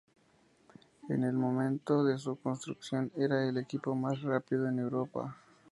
En 1.09 1.23
el 1.23 1.33
momento 1.33 2.03
de 2.03 2.17
su 2.17 2.35
construcción, 2.39 3.11
era 3.15 3.47
el 3.47 3.59
equipo 3.59 3.93
más 3.93 4.19
rápido 4.23 4.67
en 4.67 4.79
Europa. 4.79 5.37